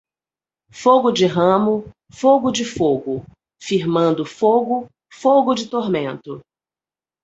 [0.71, 3.23] Fogo de ramo, fogo de fogo;
[3.61, 6.41] Firmando fogo, fogo de tormento.